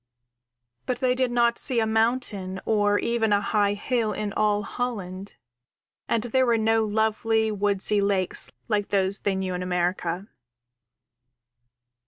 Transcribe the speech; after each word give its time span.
But 0.87 0.97
they 0.99 1.13
did 1.13 1.29
not 1.29 1.59
see 1.59 1.79
a 1.79 1.85
mountain 1.85 2.59
or 2.65 2.97
even 2.97 3.31
a 3.31 3.39
high 3.39 3.75
hill 3.75 4.13
in 4.13 4.33
all 4.33 4.63
Holland, 4.63 5.35
and 6.07 6.23
there 6.23 6.47
were 6.47 6.57
no 6.57 6.83
lovely, 6.83 7.51
woodsy 7.51 8.01
lakes 8.01 8.49
like 8.67 8.89
those 8.89 9.19
they 9.19 9.35
knew 9.35 9.53
in 9.53 9.61
America. 9.61 10.27